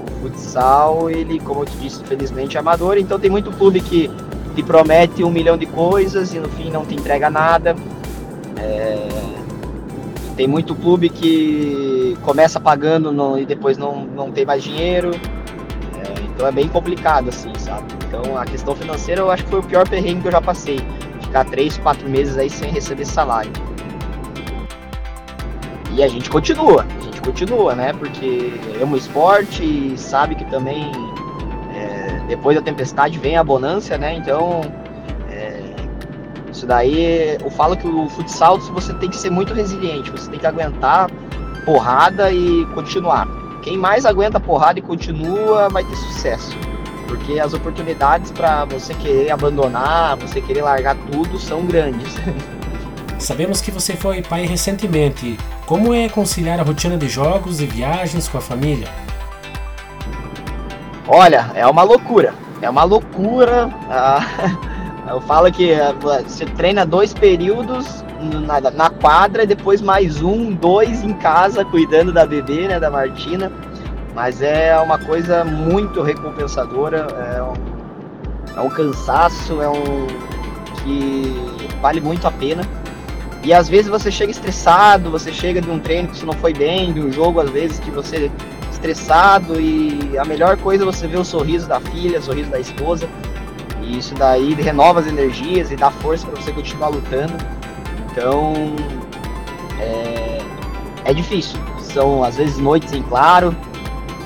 o 0.00 0.20
futsal, 0.20 1.08
ele, 1.10 1.38
como 1.40 1.62
eu 1.62 1.66
te 1.66 1.76
disse, 1.78 2.02
infelizmente 2.02 2.56
é 2.56 2.60
amador, 2.60 2.98
então 2.98 3.18
tem 3.18 3.30
muito 3.30 3.50
clube 3.52 3.80
que 3.80 4.10
te 4.54 4.62
promete 4.62 5.22
um 5.22 5.30
milhão 5.30 5.56
de 5.56 5.66
coisas 5.66 6.34
e 6.34 6.38
no 6.38 6.48
fim 6.50 6.70
não 6.70 6.84
te 6.84 6.94
entrega 6.94 7.30
nada. 7.30 7.76
É... 8.56 9.08
Tem 10.36 10.46
muito 10.46 10.74
clube 10.74 11.10
que 11.10 12.16
começa 12.22 12.58
pagando 12.58 13.12
no, 13.12 13.38
e 13.38 13.44
depois 13.44 13.76
não, 13.76 14.04
não 14.04 14.30
tem 14.32 14.44
mais 14.46 14.62
dinheiro. 14.62 15.10
É, 15.12 16.20
então 16.22 16.46
é 16.46 16.52
bem 16.52 16.66
complicado, 16.66 17.28
assim, 17.28 17.52
sabe? 17.58 17.92
Então 18.08 18.38
a 18.38 18.46
questão 18.46 18.74
financeira 18.74 19.20
eu 19.20 19.30
acho 19.30 19.44
que 19.44 19.50
foi 19.50 19.60
o 19.60 19.62
pior 19.62 19.86
perrengue 19.86 20.22
que 20.22 20.28
eu 20.28 20.32
já 20.32 20.40
passei. 20.40 20.80
Ficar 21.30 21.44
três, 21.44 21.78
quatro 21.78 22.08
meses 22.08 22.36
aí 22.36 22.50
sem 22.50 22.72
receber 22.72 23.04
salário. 23.04 23.52
E 25.92 26.02
a 26.02 26.08
gente 26.08 26.28
continua, 26.28 26.84
a 26.84 27.04
gente 27.04 27.20
continua, 27.20 27.72
né? 27.72 27.92
Porque 27.92 28.52
ama 28.82 28.94
o 28.94 28.96
esporte 28.96 29.62
e 29.62 29.96
sabe 29.96 30.34
que 30.34 30.44
também 30.46 30.90
é, 31.72 32.20
depois 32.26 32.56
da 32.56 32.62
tempestade 32.62 33.16
vem 33.16 33.36
a 33.36 33.44
bonança, 33.44 33.96
né? 33.96 34.16
Então 34.16 34.60
é, 35.30 35.62
Isso 36.52 36.66
daí, 36.66 37.38
eu 37.40 37.50
falo 37.52 37.76
que 37.76 37.86
o 37.86 38.08
futsal 38.08 38.58
você 38.58 38.92
tem 38.94 39.08
que 39.08 39.16
ser 39.16 39.30
muito 39.30 39.54
resiliente, 39.54 40.10
você 40.10 40.28
tem 40.28 40.40
que 40.40 40.46
aguentar 40.48 41.08
porrada 41.64 42.32
e 42.32 42.66
continuar. 42.74 43.28
Quem 43.62 43.78
mais 43.78 44.04
aguenta 44.04 44.40
porrada 44.40 44.80
e 44.80 44.82
continua 44.82 45.68
vai 45.68 45.84
ter 45.84 45.94
sucesso. 45.94 46.69
Porque 47.10 47.40
as 47.40 47.52
oportunidades 47.52 48.30
para 48.30 48.64
você 48.66 48.94
querer 48.94 49.32
abandonar, 49.32 50.16
você 50.16 50.40
querer 50.40 50.62
largar 50.62 50.96
tudo 51.10 51.40
são 51.40 51.66
grandes. 51.66 52.14
Sabemos 53.18 53.60
que 53.60 53.72
você 53.72 53.96
foi 53.96 54.22
pai 54.22 54.46
recentemente. 54.46 55.36
Como 55.66 55.92
é 55.92 56.08
conciliar 56.08 56.60
a 56.60 56.62
rotina 56.62 56.96
de 56.96 57.08
jogos 57.08 57.60
e 57.60 57.66
viagens 57.66 58.28
com 58.28 58.38
a 58.38 58.40
família? 58.40 58.86
Olha, 61.08 61.50
é 61.56 61.66
uma 61.66 61.82
loucura. 61.82 62.32
É 62.62 62.70
uma 62.70 62.84
loucura. 62.84 63.68
Ah, 63.90 64.20
eu 65.10 65.20
falo 65.22 65.50
que 65.50 65.74
ah, 65.74 65.92
você 66.00 66.46
treina 66.46 66.86
dois 66.86 67.12
períodos 67.12 68.04
na, 68.46 68.60
na, 68.70 68.88
quadra 68.88 69.42
e 69.42 69.46
depois 69.48 69.80
mais 69.80 70.22
um, 70.22 70.52
dois 70.52 71.02
em 71.02 71.14
casa, 71.14 71.64
cuidando 71.64 72.12
da 72.12 72.24
bebê, 72.24 72.68
né, 72.68 72.78
da 72.78 72.88
Martina. 72.88 73.50
Mas 74.14 74.42
é 74.42 74.78
uma 74.78 74.98
coisa 74.98 75.44
muito 75.44 76.02
recompensadora, 76.02 77.06
é 77.36 77.42
um, 77.42 78.58
é 78.58 78.60
um 78.60 78.70
cansaço, 78.70 79.60
é 79.62 79.68
um 79.68 80.06
que 80.82 81.68
vale 81.80 82.00
muito 82.00 82.26
a 82.26 82.30
pena. 82.30 82.62
E 83.42 83.54
às 83.54 83.68
vezes 83.68 83.88
você 83.88 84.10
chega 84.10 84.30
estressado, 84.30 85.10
você 85.10 85.32
chega 85.32 85.60
de 85.60 85.70
um 85.70 85.78
treino 85.78 86.08
que 86.08 86.18
você 86.18 86.26
não 86.26 86.34
foi 86.34 86.52
bem, 86.52 86.92
de 86.92 87.00
um 87.00 87.10
jogo 87.10 87.40
às 87.40 87.48
vezes 87.50 87.78
que 87.78 87.90
você 87.90 88.30
estressado 88.70 89.60
e 89.60 90.16
a 90.18 90.24
melhor 90.24 90.56
coisa 90.56 90.84
é 90.84 90.86
você 90.86 91.06
ver 91.06 91.18
o 91.18 91.24
sorriso 91.24 91.68
da 91.68 91.80
filha, 91.80 92.18
o 92.18 92.22
sorriso 92.22 92.50
da 92.50 92.58
esposa. 92.58 93.08
E 93.82 93.98
isso 93.98 94.14
daí 94.14 94.54
renova 94.54 95.00
as 95.00 95.06
energias 95.06 95.70
e 95.70 95.76
dá 95.76 95.90
força 95.90 96.26
para 96.26 96.40
você 96.40 96.52
continuar 96.52 96.88
lutando. 96.88 97.32
Então 98.10 98.52
é, 99.78 100.38
é 101.04 101.14
difícil. 101.14 101.58
São 101.80 102.22
às 102.22 102.36
vezes 102.36 102.58
noites 102.58 102.92
em 102.92 103.02
claro 103.02 103.54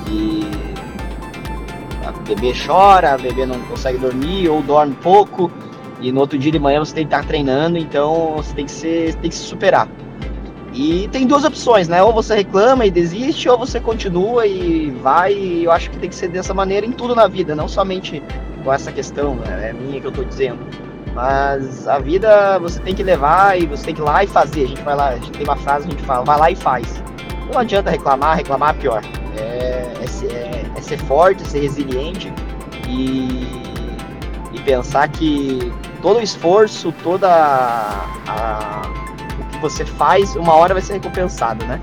e 0.09 0.43
a 2.05 2.11
bebê 2.11 2.53
chora, 2.53 3.13
a 3.13 3.17
bebê 3.17 3.45
não 3.45 3.59
consegue 3.61 3.97
dormir 3.97 4.49
ou 4.49 4.61
dorme 4.61 4.95
pouco 5.01 5.51
e 5.99 6.11
no 6.11 6.19
outro 6.19 6.37
dia 6.37 6.51
de 6.51 6.59
manhã 6.59 6.79
você 6.79 6.93
tem 6.93 7.07
que 7.07 7.13
estar 7.13 7.25
treinando, 7.25 7.77
então 7.77 8.33
você 8.35 8.53
tem 8.53 8.65
que 8.65 8.71
ser, 8.71 9.15
tem 9.15 9.29
que 9.29 9.35
se 9.35 9.43
superar. 9.43 9.87
E 10.73 11.07
tem 11.07 11.25
duas 11.25 11.45
opções, 11.45 11.87
né? 11.87 12.03
Ou 12.03 12.11
você 12.11 12.35
reclama 12.35 12.85
e 12.85 12.91
desiste, 12.91 13.47
ou 13.47 13.57
você 13.57 13.79
continua 13.79 14.45
e 14.45 14.91
vai. 15.01 15.33
E 15.33 15.63
eu 15.63 15.71
acho 15.71 15.89
que 15.89 15.97
tem 15.97 16.09
que 16.09 16.15
ser 16.15 16.27
dessa 16.27 16.53
maneira 16.53 16.85
em 16.85 16.91
tudo 16.91 17.15
na 17.15 17.27
vida, 17.27 17.55
não 17.55 17.67
somente 17.67 18.21
com 18.63 18.73
essa 18.73 18.91
questão, 18.91 19.35
né? 19.35 19.69
é 19.69 19.73
minha 19.73 20.01
que 20.01 20.07
eu 20.07 20.11
tô 20.11 20.23
dizendo. 20.23 20.59
Mas 21.13 21.87
a 21.87 21.97
vida 21.97 22.59
você 22.59 22.81
tem 22.81 22.93
que 22.93 23.03
levar 23.03 23.57
e 23.57 23.65
você 23.65 23.85
tem 23.85 23.95
que 23.95 24.01
ir 24.01 24.03
lá 24.03 24.23
e 24.25 24.27
fazer. 24.27 24.65
A 24.65 24.67
gente 24.67 24.81
vai 24.81 24.95
lá, 24.95 25.09
a 25.09 25.15
gente 25.15 25.31
tem 25.31 25.43
uma 25.43 25.55
frase, 25.55 25.87
a 25.87 25.91
gente 25.91 26.03
fala, 26.03 26.25
vai 26.25 26.37
lá 26.37 26.51
e 26.51 26.55
faz. 26.55 27.01
Não 27.51 27.59
adianta 27.59 27.89
reclamar, 27.89 28.35
reclamar 28.35 28.75
é 28.75 28.79
pior. 28.79 29.01
É, 30.05 30.07
ser, 30.07 30.31
é, 30.77 30.81
ser 30.81 30.97
forte, 30.99 31.47
ser 31.47 31.61
resiliente 31.61 32.31
e, 32.87 33.47
e 34.53 34.59
pensar 34.63 35.07
que 35.09 35.73
todo 35.99 36.19
o 36.19 36.21
esforço, 36.21 36.93
toda 37.01 37.27
a, 37.27 38.81
o 39.39 39.45
que 39.51 39.57
você 39.57 39.83
faz, 39.83 40.35
uma 40.35 40.53
hora 40.53 40.75
vai 40.75 40.83
ser 40.83 40.93
recompensado, 40.93 41.65
né? 41.65 41.81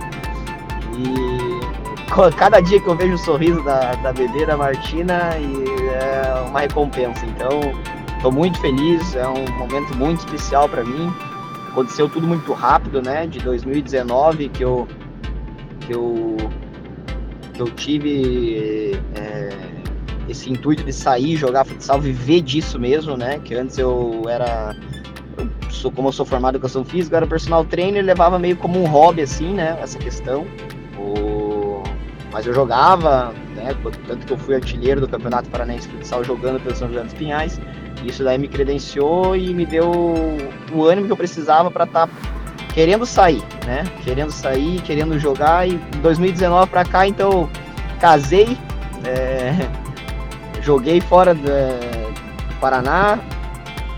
E 0.97 1.53
cada 2.37 2.61
dia 2.61 2.81
que 2.81 2.87
eu 2.87 2.95
vejo 2.95 3.15
o 3.15 3.19
sorriso 3.19 3.61
da, 3.65 3.93
da 3.97 4.13
bebê 4.13 4.47
da 4.47 4.57
Martina 4.57 5.31
é 5.35 6.49
uma 6.49 6.61
recompensa. 6.61 7.27
Então, 7.27 7.61
estou 8.15 8.31
muito 8.31 8.61
feliz, 8.61 9.17
é 9.17 9.27
um 9.27 9.51
momento 9.59 9.97
muito 9.97 10.21
especial 10.21 10.69
para 10.69 10.85
mim. 10.85 11.13
Aconteceu 11.71 12.09
tudo 12.09 12.25
muito 12.25 12.53
rápido, 12.53 13.03
né? 13.03 13.27
De 13.27 13.41
2019 13.41 14.49
que 14.51 14.63
eu 14.63 14.87
que 15.81 15.93
eu 15.93 16.37
eu 17.59 17.67
tive 17.67 18.99
é, 19.15 19.51
esse 20.29 20.51
intuito 20.51 20.85
de 20.85 20.93
sair, 20.93 21.37
jogar 21.37 21.65
futsal, 21.65 22.01
viver 22.01 22.41
disso 22.41 22.79
mesmo, 22.79 23.17
né? 23.17 23.41
Que 23.45 23.55
antes 23.55 23.79
eu 23.79 24.23
era 24.29 24.75
eu 25.37 25.51
sou 25.71 25.91
como 25.91 26.09
eu 26.09 26.13
sou 26.13 26.27
formado 26.27 26.55
em 26.55 26.57
educação 26.57 26.85
física, 26.85 27.17
era 27.17 27.27
personal 27.27 27.65
trainer, 27.65 28.05
levava 28.05 28.39
meio 28.39 28.57
como 28.57 28.81
um 28.81 28.87
hobby 28.87 29.23
assim, 29.23 29.53
né, 29.55 29.79
essa 29.81 29.99
questão. 29.99 30.47
O... 30.99 31.83
Mas 32.31 32.47
eu 32.47 32.55
jogava, 32.55 33.33
né, 33.55 33.75
tanto 34.07 34.27
que 34.27 34.33
eu 34.33 34.39
fui 34.39 34.55
artilheiro 34.55 35.01
do 35.01 35.09
Campeonato 35.09 35.49
Paranaense 35.51 35.89
de 35.89 35.95
Futsal 35.97 36.25
jogando 36.25 36.61
pelo 36.61 36.75
São 36.75 36.89
José 36.89 37.03
dos 37.03 37.15
Pinhais. 37.15 37.61
Isso 38.05 38.25
daí 38.25 38.39
me 38.39 38.49
credenciou 38.49 39.37
e 39.37 39.53
me 39.55 39.65
deu 39.65 39.91
o 40.73 40.85
ânimo 40.85 41.07
que 41.07 41.13
eu 41.13 41.17
precisava 41.17 41.71
para 41.71 41.85
estar 41.85 42.07
tá 42.07 42.32
querendo 42.73 43.07
sair, 43.07 43.43
né? 43.67 43.85
Querendo 44.03 44.31
sair, 44.31 44.81
querendo 44.83 45.19
jogar 45.19 45.69
e 45.69 45.77
2019 46.03 46.71
para 46.71 46.85
cá, 46.85 47.07
então 47.07 47.49
casei, 48.01 48.57
é, 49.05 49.55
joguei 50.63 51.01
fora 51.01 51.35
do, 51.35 51.51
Paraná, 52.61 53.19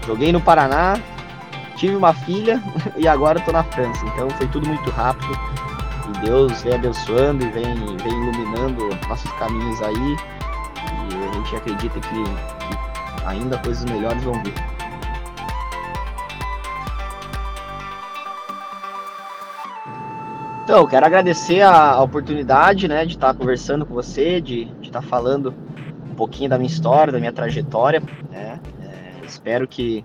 joguei 0.07 0.33
no 0.33 0.41
Paraná, 0.41 0.99
tive 1.77 1.95
uma 1.95 2.15
filha 2.15 2.63
e 2.97 3.07
agora 3.07 3.39
estou 3.39 3.53
na 3.53 3.63
França. 3.63 4.05
Então 4.07 4.31
foi 4.31 4.49
tudo 4.49 4.67
muito 4.67 4.91
rápido 4.91 5.39
e 6.09 6.27
Deus 6.27 6.63
vem 6.63 6.75
abençoando 6.75 7.45
e 7.45 7.51
vem, 7.51 7.75
vem 7.75 8.13
iluminando 8.13 8.89
nossos 9.07 9.31
caminhos 9.33 9.83
aí 9.83 10.17
e 11.11 11.29
a 11.29 11.33
gente 11.35 11.57
acredita 11.57 12.01
que, 12.01 12.09
que 12.09 13.27
ainda 13.27 13.59
coisas 13.59 13.85
melhores 13.85 14.23
vão 14.23 14.43
vir. 14.43 14.74
Então, 20.65 20.87
quero 20.87 21.05
agradecer 21.05 21.61
a, 21.61 21.93
a 21.93 22.03
oportunidade 22.03 22.89
né, 22.89 23.05
de 23.05 23.13
estar 23.13 23.35
conversando 23.35 23.85
com 23.85 23.93
você, 23.93 24.41
de, 24.41 24.67
estar 24.83 25.03
falando 25.03 25.53
um 26.11 26.15
pouquinho 26.15 26.49
da 26.49 26.57
minha 26.57 26.71
história, 26.71 27.13
da 27.13 27.19
minha 27.19 27.33
trajetória. 27.33 28.03
Né? 28.31 28.59
É, 28.83 29.27
espero 29.27 29.69
que 29.69 30.03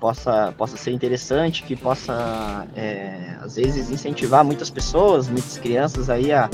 possa, 0.00 0.52
possa 0.58 0.76
ser 0.76 0.90
interessante, 0.90 1.62
que 1.62 1.76
possa, 1.76 2.66
é, 2.74 3.36
às 3.40 3.54
vezes, 3.54 3.88
incentivar 3.88 4.44
muitas 4.44 4.70
pessoas, 4.70 5.28
muitas 5.28 5.56
crianças 5.56 6.10
aí 6.10 6.32
a 6.32 6.50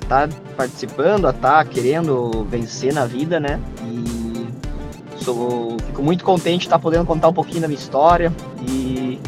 estar 0.00 0.28
tá 0.28 0.36
participando, 0.56 1.26
a 1.26 1.30
estar 1.30 1.64
tá 1.64 1.68
querendo 1.68 2.44
vencer 2.44 2.94
na 2.94 3.06
vida, 3.06 3.40
né? 3.40 3.60
E 3.82 5.24
sou, 5.24 5.76
fico 5.84 6.00
muito 6.00 6.24
contente 6.24 6.60
de 6.60 6.66
estar 6.66 6.78
tá 6.78 6.82
podendo 6.82 7.04
contar 7.04 7.26
um 7.26 7.34
pouquinho 7.34 7.60
da 7.60 7.66
minha 7.66 7.80
história. 7.80 8.32
E 8.68 9.18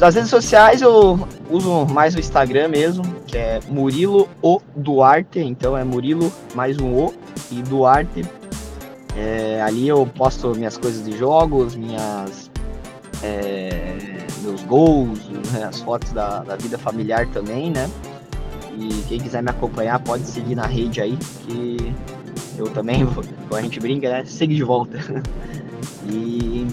as 0.00 0.14
redes 0.14 0.30
sociais 0.30 0.80
eu 0.82 1.28
uso 1.50 1.86
mais 1.86 2.14
o 2.14 2.18
Instagram 2.18 2.68
mesmo, 2.68 3.04
que 3.26 3.36
é 3.36 3.60
Murilo 3.68 4.28
O 4.42 4.60
Duarte, 4.74 5.40
então 5.40 5.76
é 5.76 5.84
Murilo 5.84 6.32
mais 6.54 6.78
um 6.78 6.92
O 6.92 7.14
e 7.50 7.62
Duarte. 7.62 8.24
É, 9.16 9.62
ali 9.62 9.88
eu 9.88 10.04
posto 10.06 10.54
minhas 10.54 10.76
coisas 10.76 11.04
de 11.04 11.16
jogos, 11.16 11.76
minhas 11.76 12.50
é, 13.22 13.96
meus 14.42 14.62
gols, 14.64 15.18
né, 15.52 15.64
as 15.64 15.80
fotos 15.80 16.12
da, 16.12 16.40
da 16.42 16.56
vida 16.56 16.76
familiar 16.76 17.26
também, 17.28 17.70
né? 17.70 17.88
E 18.76 18.88
quem 19.08 19.20
quiser 19.20 19.42
me 19.42 19.50
acompanhar 19.50 20.00
pode 20.00 20.24
seguir 20.24 20.56
na 20.56 20.66
rede 20.66 21.00
aí, 21.00 21.16
que 21.46 21.94
eu 22.58 22.66
também, 22.70 23.06
como 23.06 23.24
a 23.52 23.62
gente 23.62 23.78
brinca, 23.78 24.10
né? 24.10 24.24
Segue 24.24 24.54
de 24.54 24.62
volta. 24.62 24.98
E, 26.06 26.66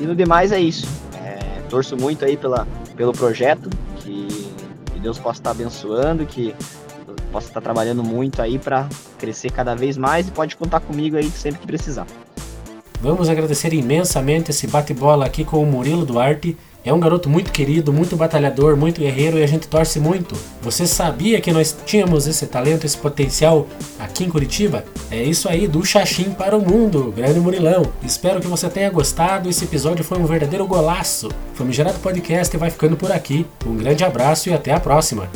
e 0.00 0.04
no 0.04 0.16
demais 0.16 0.50
é 0.50 0.60
isso. 0.60 0.86
É, 1.14 1.60
torço 1.68 1.96
muito 1.96 2.24
aí 2.24 2.36
pela, 2.36 2.66
pelo 2.96 3.12
projeto, 3.12 3.70
que, 4.04 4.28
que 4.92 5.00
Deus 5.00 5.18
possa 5.18 5.40
estar 5.40 5.50
abençoando, 5.50 6.26
que 6.26 6.54
possa 7.32 7.48
estar 7.48 7.60
trabalhando 7.60 8.04
muito 8.04 8.40
aí 8.40 8.58
para 8.58 8.88
crescer 9.18 9.50
cada 9.50 9.74
vez 9.74 9.96
mais 9.96 10.28
e 10.28 10.30
pode 10.30 10.56
contar 10.56 10.80
comigo 10.80 11.16
aí 11.16 11.28
sempre 11.30 11.60
que 11.60 11.66
precisar. 11.66 12.06
Vamos 13.00 13.28
agradecer 13.28 13.74
imensamente 13.74 14.50
esse 14.50 14.66
bate-bola 14.66 15.26
aqui 15.26 15.44
com 15.44 15.62
o 15.62 15.66
Murilo 15.66 16.06
Duarte 16.06 16.56
é 16.84 16.92
um 16.92 17.00
garoto 17.00 17.30
muito 17.30 17.50
querido, 17.50 17.92
muito 17.92 18.16
batalhador, 18.16 18.76
muito 18.76 19.00
guerreiro 19.00 19.38
e 19.38 19.42
a 19.42 19.46
gente 19.46 19.66
torce 19.66 19.98
muito. 19.98 20.36
Você 20.60 20.86
sabia 20.86 21.40
que 21.40 21.52
nós 21.52 21.74
tínhamos 21.86 22.26
esse 22.26 22.46
talento, 22.46 22.84
esse 22.84 22.98
potencial 22.98 23.66
aqui 23.98 24.24
em 24.24 24.28
Curitiba? 24.28 24.84
É 25.10 25.22
isso 25.22 25.48
aí, 25.48 25.66
do 25.66 25.84
Xaxim 25.84 26.30
para 26.30 26.56
o 26.56 26.60
mundo, 26.60 27.12
grande 27.16 27.40
Murilão. 27.40 27.86
Espero 28.02 28.40
que 28.40 28.46
você 28.46 28.68
tenha 28.68 28.90
gostado. 28.90 29.48
Esse 29.48 29.64
episódio 29.64 30.04
foi 30.04 30.18
um 30.18 30.26
verdadeiro 30.26 30.66
golaço. 30.66 31.30
Famigerado 31.54 31.98
Podcast 32.00 32.54
vai 32.56 32.70
ficando 32.70 32.96
por 32.96 33.10
aqui. 33.10 33.46
Um 33.66 33.76
grande 33.76 34.04
abraço 34.04 34.50
e 34.50 34.52
até 34.52 34.72
a 34.72 34.80
próxima. 34.80 35.30